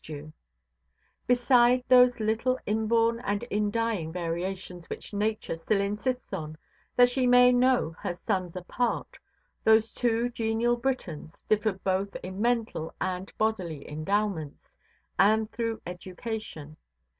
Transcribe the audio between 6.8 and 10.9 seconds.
that she may know her sons apart, those two genial